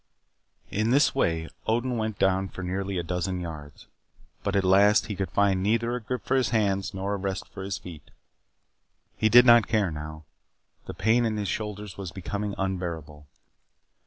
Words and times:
In 0.71 0.89
this 0.89 1.13
way, 1.13 1.47
Odin 1.67 1.95
went 1.95 2.17
down 2.17 2.49
for 2.49 2.63
nearly 2.63 2.97
a 2.97 3.03
dozen 3.03 3.39
yards. 3.39 3.85
But 4.41 4.55
at 4.55 4.63
last 4.63 5.05
he 5.05 5.15
could 5.15 5.29
find 5.29 5.61
neither 5.61 5.93
a 5.95 6.01
grip 6.01 6.25
for 6.25 6.33
his 6.35 6.49
hands 6.49 6.91
nor 6.91 7.13
a 7.13 7.17
rest 7.17 7.47
for 7.49 7.61
his 7.61 7.77
feet. 7.77 8.09
He 9.15 9.29
did 9.29 9.45
not 9.45 9.67
care 9.67 9.91
now. 9.91 10.25
The 10.87 10.95
pain 10.95 11.23
in 11.23 11.37
his 11.37 11.49
shoulders 11.49 11.99
was 11.99 12.11
becoming 12.11 12.55
unbearable. 12.57 13.27